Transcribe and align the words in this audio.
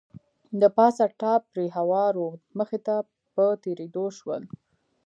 له 0.59 0.67
پاسه 0.77 1.03
ټاټ 1.19 1.41
پرې 1.53 1.65
هوار 1.77 2.13
و، 2.17 2.25
مخې 2.57 2.79
ته 2.85 2.95
په 3.35 3.45
تېرېدو 3.63 4.05
شول. 4.17 4.43